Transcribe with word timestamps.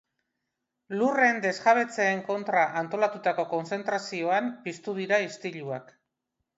Lurren 1.01 1.37
desjabetzeen 1.43 2.25
kontra 2.31 2.65
antolatutako 2.83 3.47
kontzentrazioan 3.55 4.53
piztu 4.69 5.01
dira 5.05 5.25
istiluak. 5.31 5.99